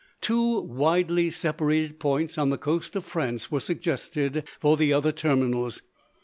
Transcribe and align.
Two 0.19 0.59
widely 0.61 1.29
separated 1.29 1.99
points 1.99 2.35
on 2.39 2.49
the 2.49 2.57
coast 2.57 2.95
of 2.95 3.05
France 3.05 3.51
were 3.51 3.59
suggested 3.59 4.43
for 4.59 4.75
the 4.75 4.91
other 4.91 5.11
terminals. 5.11 5.83